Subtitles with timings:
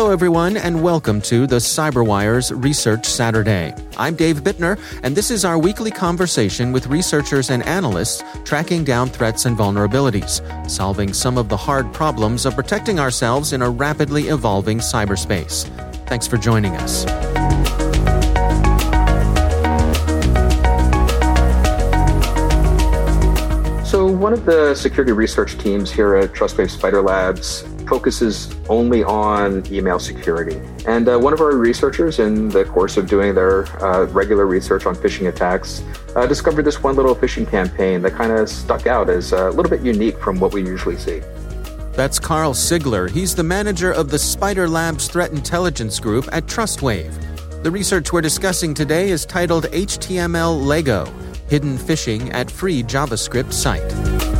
[0.00, 3.74] Hello, everyone, and welcome to the CyberWire's Research Saturday.
[3.98, 9.10] I'm Dave Bittner, and this is our weekly conversation with researchers and analysts tracking down
[9.10, 10.40] threats and vulnerabilities,
[10.70, 15.68] solving some of the hard problems of protecting ourselves in a rapidly evolving cyberspace.
[16.06, 17.02] Thanks for joining us.
[23.90, 29.66] So, one of the security research teams here at TrustWave Spider Labs focuses only on
[29.70, 30.62] email security.
[30.86, 34.86] And uh, one of our researchers, in the course of doing their uh, regular research
[34.86, 35.82] on phishing attacks,
[36.14, 39.68] uh, discovered this one little phishing campaign that kind of stuck out as a little
[39.68, 41.20] bit unique from what we usually see.
[41.92, 43.10] That's Karl Sigler.
[43.10, 47.12] He's the manager of the Spider Labs Threat Intelligence Group at TrustWave.
[47.64, 51.04] The research we're discussing today is titled HTML Lego
[51.48, 54.39] Hidden Phishing at Free JavaScript Site.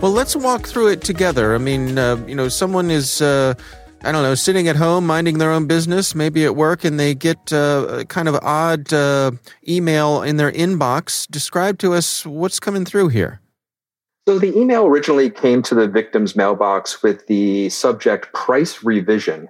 [0.00, 1.56] Well, let's walk through it together.
[1.56, 3.20] I mean, uh, you know, someone is.
[3.20, 3.54] Uh,
[4.04, 7.16] I don't know, sitting at home, minding their own business, maybe at work, and they
[7.16, 9.32] get uh, a kind of odd uh,
[9.68, 11.26] email in their inbox.
[11.28, 13.40] Describe to us what's coming through here.
[14.28, 19.48] So, the email originally came to the victim's mailbox with the subject price revision,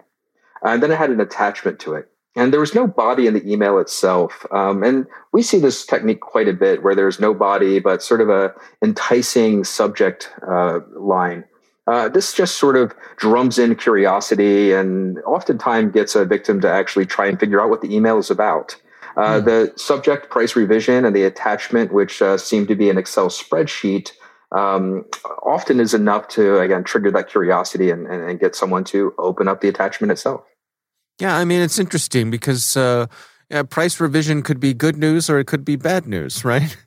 [0.62, 2.10] and then it had an attachment to it.
[2.38, 4.46] And there was no body in the email itself.
[4.52, 8.20] Um, and we see this technique quite a bit where there's no body, but sort
[8.20, 11.44] of a enticing subject uh, line.
[11.88, 17.06] Uh, this just sort of drums in curiosity and oftentimes gets a victim to actually
[17.06, 18.76] try and figure out what the email is about.
[19.16, 19.44] Uh, mm.
[19.44, 24.12] The subject, price revision, and the attachment, which uh, seem to be an Excel spreadsheet,
[24.52, 25.06] um,
[25.42, 29.46] often is enough to, again, trigger that curiosity and, and, and, get someone to open
[29.46, 30.42] up the attachment itself.
[31.20, 33.06] Yeah, I mean, it's interesting because uh,
[33.50, 36.76] yeah, price revision could be good news or it could be bad news, right?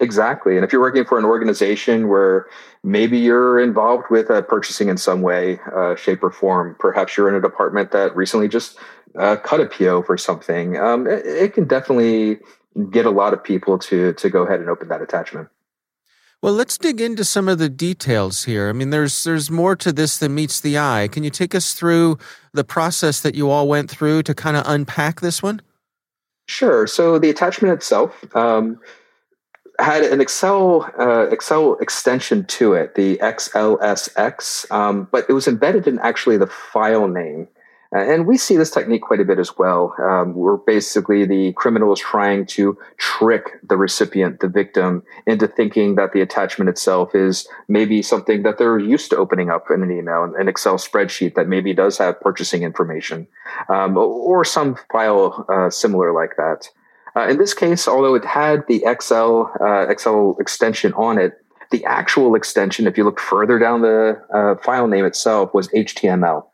[0.00, 0.56] Exactly.
[0.56, 2.46] And if you're working for an organization where
[2.82, 7.28] maybe you're involved with uh, purchasing in some way, uh, shape, or form, perhaps you're
[7.28, 8.78] in a department that recently just
[9.16, 12.38] uh, cut a PO for something, um, it, it, can definitely
[12.90, 15.48] get a lot of people to to go ahead and open that attachment.
[16.42, 18.68] Well, let's dig into some of the details here.
[18.68, 21.08] I mean, there's there's more to this than meets the eye.
[21.10, 22.18] Can you take us through
[22.52, 25.62] the process that you all went through to kind of unpack this one?
[26.46, 26.86] Sure.
[26.86, 28.24] So the attachment itself.
[28.36, 28.78] Um,
[29.78, 35.86] had an Excel uh, Excel extension to it, the XLSX, um, but it was embedded
[35.86, 37.48] in actually the file name.
[37.94, 41.52] Uh, and we see this technique quite a bit as well, um, where basically the
[41.52, 47.14] criminal is trying to trick the recipient, the victim, into thinking that the attachment itself
[47.14, 51.34] is maybe something that they're used to opening up in an email, an Excel spreadsheet
[51.34, 53.26] that maybe does have purchasing information,
[53.68, 56.68] um, or some file uh, similar like that.
[57.16, 61.32] Uh, in this case, although it had the Excel uh, Excel extension on it,
[61.70, 66.44] the actual extension, if you look further down the uh, file name itself, was HTML.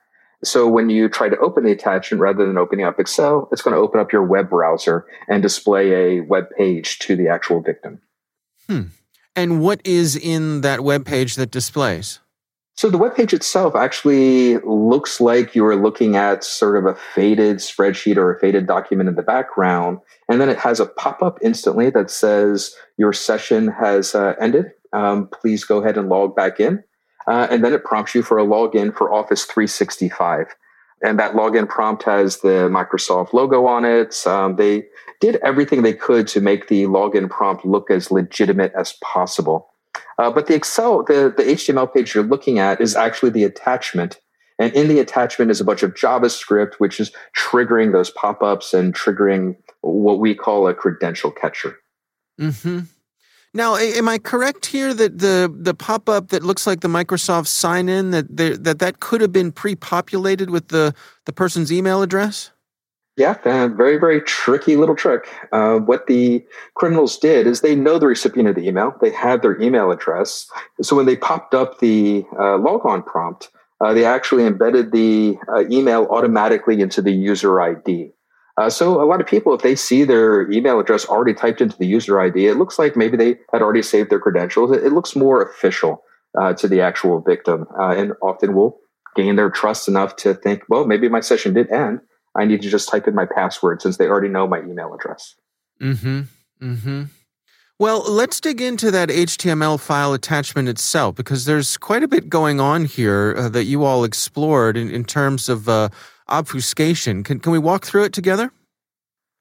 [0.44, 3.74] So when you try to open the attachment rather than opening up Excel, it's going
[3.74, 8.00] to open up your web browser and display a web page to the actual victim.
[8.68, 8.82] Hmm.
[9.36, 12.18] And what is in that web page that displays?
[12.74, 17.58] So the web page itself actually looks like you're looking at sort of a faded
[17.58, 19.98] spreadsheet or a faded document in the background.
[20.28, 24.72] And then it has a pop up instantly that says your session has uh, ended.
[24.92, 26.82] Um, please go ahead and log back in.
[27.26, 30.54] Uh, and then it prompts you for a login for Office 365.
[31.02, 34.24] And that login prompt has the Microsoft logo on it.
[34.26, 34.86] Um, they
[35.20, 39.68] did everything they could to make the login prompt look as legitimate as possible.
[40.18, 44.20] Uh, but the Excel, the, the HTML page you're looking at is actually the attachment.
[44.58, 48.72] And in the attachment is a bunch of JavaScript, which is triggering those pop ups
[48.72, 51.78] and triggering what we call a credential catcher.
[52.40, 52.80] Mm-hmm.
[53.54, 57.48] Now, am I correct here that the the pop up that looks like the Microsoft
[57.48, 60.94] sign in that there, that that could have been pre populated with the
[61.26, 62.50] the person's email address?
[63.16, 65.28] Yeah, uh, very, very tricky little trick.
[65.52, 66.42] Uh, what the
[66.74, 68.94] criminals did is they know the recipient of the email.
[69.02, 70.50] They had their email address.
[70.80, 73.50] So when they popped up the uh, logon prompt,
[73.82, 78.12] uh, they actually embedded the uh, email automatically into the user ID.
[78.58, 81.76] Uh, so a lot of people, if they see their email address already typed into
[81.78, 84.70] the user ID, it looks like maybe they had already saved their credentials.
[84.70, 86.02] It, it looks more official
[86.56, 88.78] to the actual victim, and often will
[89.16, 92.00] gain their trust enough to think, well, maybe my session did end
[92.34, 95.34] I need to just type in my password since they already know my email address.
[95.80, 96.22] Mm-hmm.
[96.62, 97.02] Mm-hmm.
[97.78, 102.60] Well, let's dig into that HTML file attachment itself because there's quite a bit going
[102.60, 105.88] on here uh, that you all explored in, in terms of uh,
[106.32, 107.22] obfuscation.
[107.22, 108.50] Can, can we walk through it together?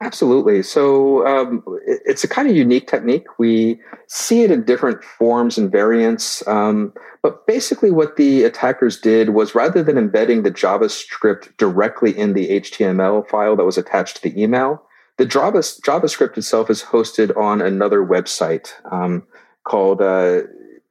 [0.01, 0.63] Absolutely.
[0.63, 3.25] So um, it, it's a kind of unique technique.
[3.37, 6.45] We see it in different forms and variants.
[6.47, 12.33] Um, but basically, what the attackers did was rather than embedding the JavaScript directly in
[12.33, 14.83] the HTML file that was attached to the email,
[15.17, 19.21] the Java, JavaScript itself is hosted on another website um,
[19.65, 20.41] called uh,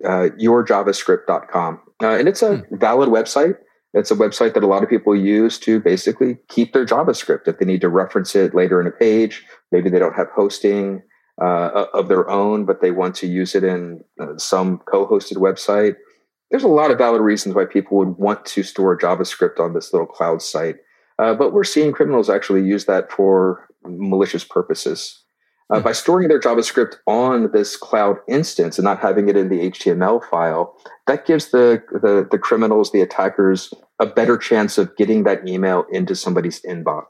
[0.05, 1.81] uh, yourjavascript.com.
[2.01, 2.77] Uh, and it's a hmm.
[2.77, 3.57] valid website.
[3.93, 7.59] It's a website that a lot of people use to basically keep their JavaScript if
[7.59, 9.45] they need to reference it later in a page.
[9.73, 11.03] Maybe they don't have hosting
[11.41, 15.39] uh, of their own, but they want to use it in uh, some co hosted
[15.39, 15.97] website.
[16.51, 19.93] There's a lot of valid reasons why people would want to store JavaScript on this
[19.93, 20.77] little cloud site.
[21.19, 25.23] Uh, but we're seeing criminals actually use that for malicious purposes.
[25.73, 29.71] Uh, by storing their JavaScript on this cloud instance and not having it in the
[29.71, 30.77] HTML file,
[31.07, 35.85] that gives the, the, the criminals, the attackers, a better chance of getting that email
[35.93, 37.07] into somebody's inbox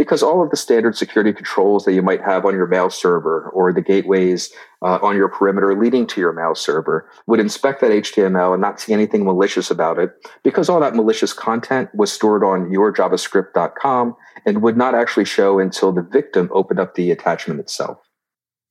[0.00, 3.50] because all of the standard security controls that you might have on your mail server
[3.50, 4.50] or the gateways
[4.80, 8.80] uh, on your perimeter leading to your mail server would inspect that HTML and not
[8.80, 10.12] see anything malicious about it
[10.42, 14.16] because all that malicious content was stored on yourjavascript.com
[14.46, 17.98] and would not actually show until the victim opened up the attachment itself.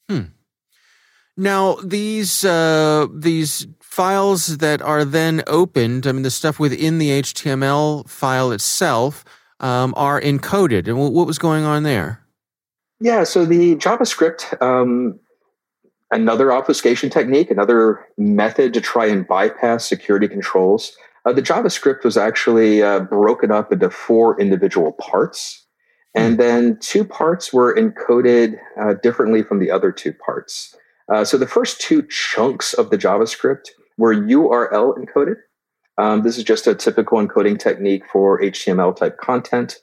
[0.09, 0.33] Hmm.
[1.37, 7.21] Now these uh, these files that are then opened, I mean the stuff within the
[7.21, 9.23] HTML file itself
[9.59, 10.87] um, are encoded.
[10.87, 12.23] And what was going on there?
[12.99, 15.19] Yeah, so the JavaScript, um,
[16.11, 20.95] another obfuscation technique, another method to try and bypass security controls.
[21.25, 25.65] Uh, the JavaScript was actually uh, broken up into four individual parts.
[26.15, 26.39] And hmm.
[26.39, 30.75] then two parts were encoded uh, differently from the other two parts.
[31.11, 35.35] Uh, so the first two chunks of the JavaScript were URL encoded,
[35.99, 39.81] um, this is just a typical encoding technique for HTML type content.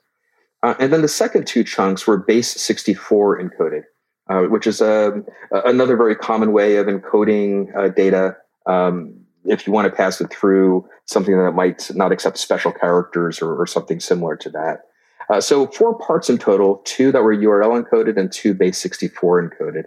[0.63, 3.83] Uh, and then the second two chunks were base 64 encoded,
[4.31, 9.73] uh, which is a, another very common way of encoding uh, data um, if you
[9.75, 14.01] want to pass it through something that might not accept special characters or, or something
[14.01, 14.85] similar to that.
[15.29, 19.51] Uh, so four parts in total, two that were URL encoded and two base 64
[19.51, 19.85] encoded.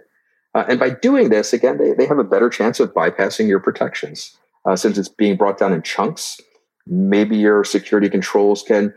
[0.54, 3.60] Uh, and by doing this, again, they, they have a better chance of bypassing your
[3.60, 4.36] protections
[4.68, 6.40] uh, since it's being brought down in chunks.
[6.86, 8.94] Maybe your security controls can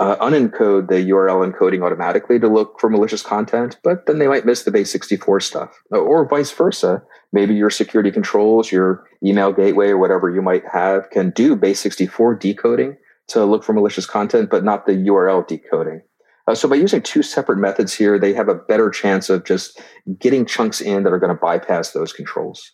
[0.00, 4.46] uh, unencode the URL encoding automatically to look for malicious content, but then they might
[4.46, 7.02] miss the base 64 stuff, or vice versa.
[7.32, 11.80] Maybe your security controls, your email gateway, or whatever you might have, can do base
[11.80, 12.96] 64 decoding
[13.28, 16.00] to look for malicious content, but not the URL decoding.
[16.46, 19.80] Uh, so by using two separate methods here, they have a better chance of just
[20.18, 22.72] getting chunks in that are going to bypass those controls.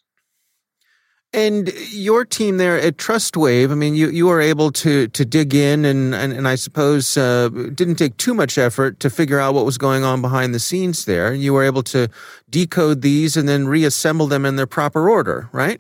[1.37, 5.55] And your team there at TrustWave, I mean, you, you were able to to dig
[5.55, 9.53] in and, and, and I suppose uh, didn't take too much effort to figure out
[9.53, 11.35] what was going on behind the scenes there.
[11.35, 12.09] You were able to
[12.49, 15.79] decode these and then reassemble them in their proper order, right?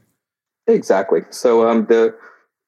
[0.67, 1.23] Exactly.
[1.31, 2.15] So um, the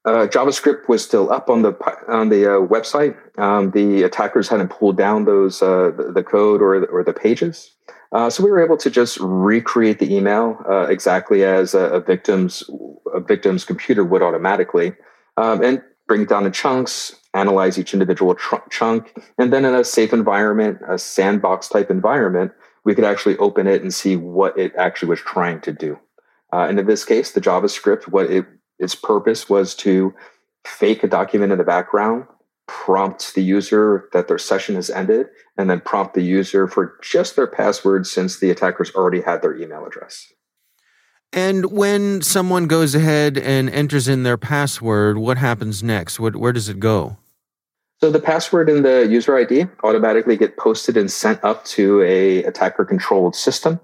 [0.06, 1.74] uh, JavaScript was still up on the
[2.08, 3.14] on the uh, website.
[3.38, 7.70] Um, the attackers hadn't pulled down those uh, the, the, code or or the pages.
[8.12, 12.00] Uh, so we were able to just recreate the email uh, exactly as a, a,
[12.00, 12.64] victim's
[13.12, 14.94] a victim's computer would automatically,
[15.36, 19.74] um, and bring it down in chunks, analyze each individual tr- chunk, and then in
[19.74, 22.52] a safe environment, a sandbox type environment,
[22.84, 25.98] we could actually open it and see what it actually was trying to do.
[26.52, 28.46] Uh, and in this case, the JavaScript, what it,
[28.78, 30.14] its purpose was to
[30.64, 32.24] fake a document in the background,
[32.68, 37.34] prompt the user that their session has ended, and then prompt the user for just
[37.34, 40.32] their password since the attackers already had their email address.
[41.32, 46.20] And when someone goes ahead and enters in their password, what happens next?
[46.20, 47.18] What, where does it go?
[48.00, 52.44] So the password and the user ID automatically get posted and sent up to a
[52.44, 53.80] attacker controlled system,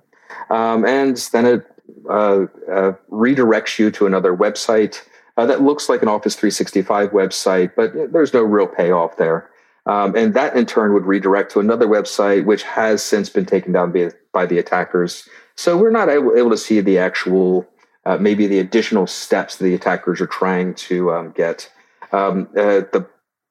[0.51, 1.67] um, and then it
[2.09, 5.03] uh, uh, redirects you to another website
[5.37, 9.51] uh, that looks like an Office 365 website, but there's no real payoff there.
[9.87, 13.73] Um, and that in turn would redirect to another website, which has since been taken
[13.73, 15.29] down by, by the attackers.
[15.57, 17.67] So we're not able, able to see the actual,
[18.07, 21.71] uh, maybe the additional steps the attackers are trying to um, get.
[22.13, 23.07] Um, uh, the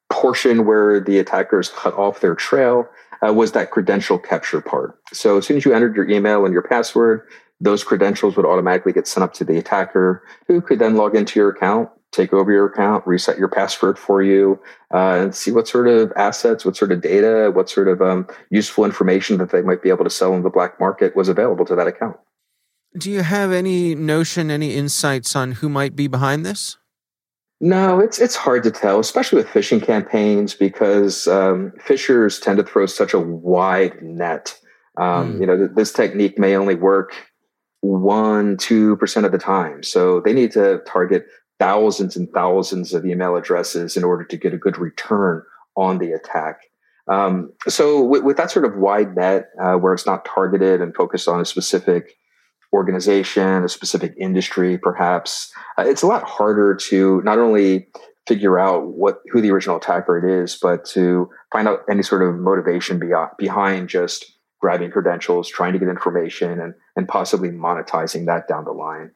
[0.09, 2.87] portion where the attackers cut off their trail
[3.25, 4.97] uh, was that credential capture part.
[5.11, 7.27] So as soon as you entered your email and your password,
[7.63, 11.39] those credentials would automatically get sent up to the attacker, who could then log into
[11.39, 14.60] your account, take over your account, reset your password for you,
[14.93, 18.27] uh, and see what sort of assets, what sort of data, what sort of um,
[18.50, 21.65] useful information that they might be able to sell in the black market was available
[21.65, 22.17] to that account.
[22.98, 26.77] Do you have any notion, any insights on who might be behind this?
[27.62, 32.63] No, it's it's hard to tell, especially with phishing campaigns, because um, phishers tend to
[32.63, 34.60] throw such a wide net.
[34.98, 35.39] Um, mm.
[35.39, 37.13] You know, th- this technique may only work
[37.83, 41.27] one, two percent of the time, so they need to target
[41.59, 45.43] thousands and thousands of email addresses in order to get a good return
[45.75, 46.61] on the attack.
[47.09, 50.95] Um, so, with, with, that sort of wide net, uh, where it's not targeted and
[50.95, 52.17] focused on a specific
[52.71, 57.87] organization, a specific industry, perhaps, uh, it's a lot harder to not only
[58.25, 62.23] figure out what who the original attacker it is, but to find out any sort
[62.23, 64.33] of motivation beyond, behind just
[64.63, 69.12] grabbing credentials, trying to get information, and and possibly monetizing that down the line.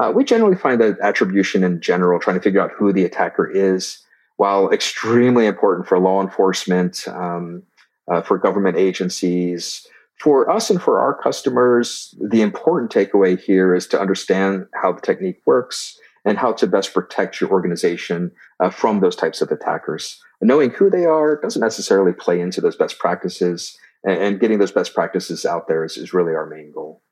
[0.00, 3.48] Uh, we generally find that attribution in general, trying to figure out who the attacker
[3.48, 4.02] is,
[4.38, 7.62] while extremely important for law enforcement, um,
[8.10, 9.86] uh, for government agencies,
[10.16, 15.00] for us and for our customers, the important takeaway here is to understand how the
[15.00, 20.20] technique works and how to best protect your organization uh, from those types of attackers.
[20.40, 24.72] knowing who they are doesn't necessarily play into those best practices, and, and getting those
[24.72, 27.02] best practices out there is, is really our main goal.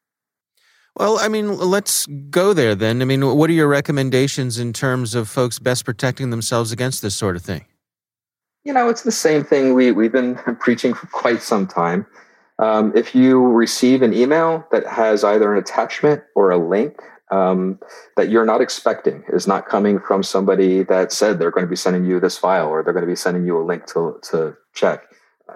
[0.97, 3.03] Well, I mean, let's go there then.
[3.03, 7.15] I mean, what are your recommendations in terms of folks best protecting themselves against this
[7.15, 7.67] sort of thing?
[8.65, 12.07] You know, it's the same thing we, we've been preaching for quite some time.
[12.59, 16.99] Um, if you receive an email that has either an attachment or a link
[17.31, 17.79] um,
[18.17, 21.77] that you're not expecting, is not coming from somebody that said they're going to be
[21.77, 24.57] sending you this file or they're going to be sending you a link to, to
[24.73, 25.03] check,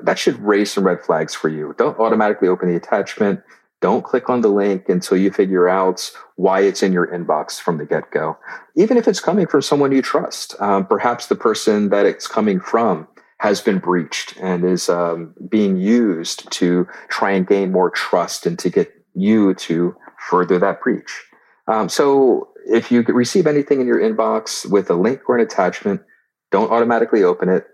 [0.05, 1.75] that should raise some red flags for you.
[1.79, 3.41] Don't automatically open the attachment.
[3.81, 7.79] Don't click on the link until you figure out why it's in your inbox from
[7.79, 8.37] the get go.
[8.77, 12.61] Even if it's coming from someone you trust, um, perhaps the person that it's coming
[12.61, 18.45] from has been breached and is um, being used to try and gain more trust
[18.45, 19.97] and to get you to
[20.29, 21.25] further that breach.
[21.67, 26.03] Um, so if you receive anything in your inbox with a link or an attachment,
[26.51, 27.67] don't automatically open it.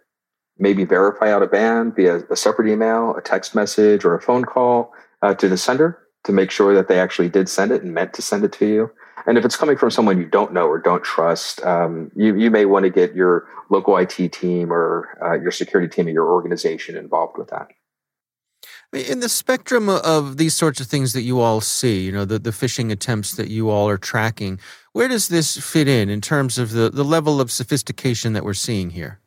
[0.59, 4.45] Maybe verify out of band via a separate email, a text message, or a phone
[4.45, 7.95] call uh, to the sender to make sure that they actually did send it and
[7.95, 8.91] meant to send it to you.
[9.27, 12.51] And if it's coming from someone you don't know or don't trust, um, you, you
[12.51, 16.31] may want to get your local IT team or uh, your security team of your
[16.31, 17.69] organization involved with that.
[18.93, 22.39] In the spectrum of these sorts of things that you all see, you know, the,
[22.39, 24.61] the phishing attempts that you all are tracking,
[24.93, 28.55] where does this fit in in terms of the, the level of sophistication that we're
[28.55, 29.21] seeing here?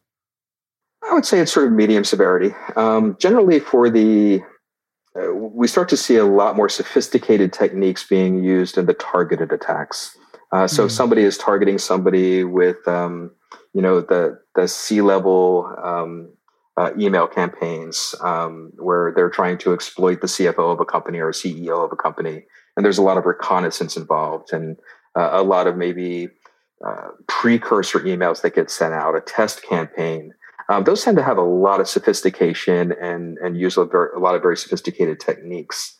[1.03, 2.53] I would say it's sort of medium severity.
[2.75, 4.41] Um, generally, for the
[5.15, 9.51] uh, we start to see a lot more sophisticated techniques being used in the targeted
[9.51, 10.15] attacks.
[10.51, 10.87] Uh, so mm-hmm.
[10.87, 13.31] if somebody is targeting somebody with, um,
[13.73, 16.33] you know, the the C level um,
[16.77, 21.31] uh, email campaigns um, where they're trying to exploit the CFO of a company or
[21.31, 24.77] CEO of a company, and there's a lot of reconnaissance involved and
[25.17, 26.29] uh, a lot of maybe
[26.85, 30.33] uh, precursor emails that get sent out, a test campaign.
[30.69, 34.19] Um, those tend to have a lot of sophistication and and use a, very, a
[34.19, 35.97] lot of very sophisticated techniques.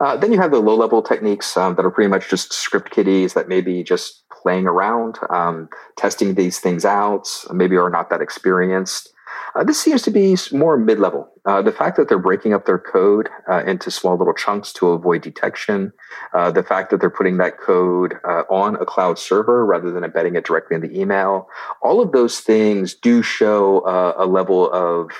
[0.00, 2.90] Uh, then you have the low level techniques um, that are pretty much just script
[2.90, 8.08] kiddies that may be just playing around, um, testing these things out, maybe are not
[8.10, 9.12] that experienced.
[9.54, 11.28] Uh, this seems to be more mid level.
[11.46, 14.88] Uh, the fact that they're breaking up their code uh, into small little chunks to
[14.88, 15.90] avoid detection,
[16.34, 20.04] uh, the fact that they're putting that code uh, on a cloud server rather than
[20.04, 21.48] embedding it directly in the email,
[21.82, 25.10] all of those things do show uh, a level of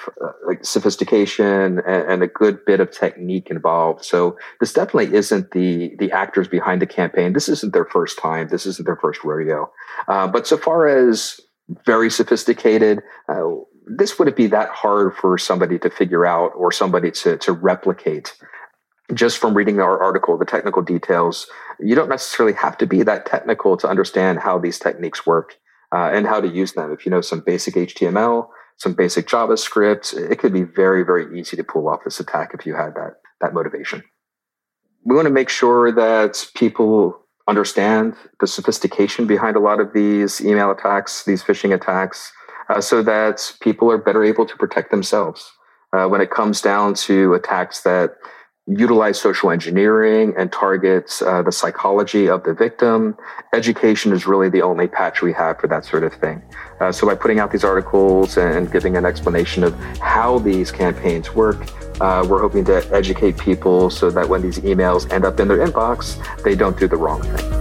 [0.47, 4.05] like sophistication and, and, a good bit of technique involved.
[4.05, 7.33] So this definitely isn't the the actors behind the campaign.
[7.33, 8.49] This isn't their first time.
[8.49, 9.73] This isn't their first rodeo.
[10.07, 11.41] but so far as
[11.87, 13.03] very sophisticated.
[13.29, 13.51] Uh,
[13.97, 18.35] this wouldn't be that hard for somebody to figure out or somebody to, to replicate
[19.13, 21.49] just from reading our article, the technical details.
[21.81, 25.57] You don't necessarily have to be that technical to understand how these techniques work
[25.93, 26.93] uh, and how to use them.
[26.93, 31.57] If you know some basic HTML, some basic JavaScript, it could be very, very easy
[31.57, 34.05] to pull off this attack if you had that, that motivation.
[35.05, 40.41] We want to make sure that people understand the sophistication behind a lot of these
[40.41, 42.33] email attacks, these phishing attacks,
[42.71, 45.53] uh, so that people are better able to protect themselves.
[45.93, 48.17] Uh, when it comes down to attacks that
[48.67, 53.17] utilize social engineering and targets uh, the psychology of the victim,
[53.53, 56.41] education is really the only patch we have for that sort of thing.
[56.81, 61.35] Uh, so by putting out these articles and giving an explanation of how these campaigns
[61.35, 61.59] work,
[62.01, 65.67] uh, we're hoping to educate people so that when these emails end up in their
[65.67, 67.60] inbox, they don't do the wrong thing.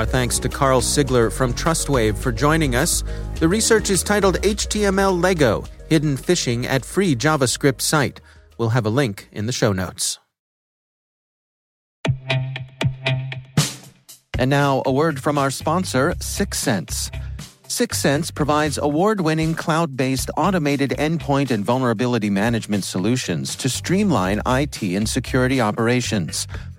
[0.00, 3.04] Our thanks to Karl Sigler from TrustWave for joining us.
[3.34, 8.18] The research is titled HTML Lego Hidden Phishing at Free JavaScript Site.
[8.56, 10.18] We'll have a link in the show notes.
[14.38, 17.14] And now, a word from our sponsor, Syxsense.
[17.70, 24.82] Syxsense provides award winning cloud based automated endpoint and vulnerability management solutions to streamline IT
[24.82, 26.48] and security operations.